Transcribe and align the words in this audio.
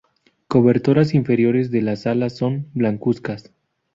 Cobertoras 0.47 1.13
inferiores 1.13 1.69
de 1.69 1.83
las 1.83 2.07
alas 2.07 2.35
son 2.35 2.65
blancuzcas. 2.73 3.53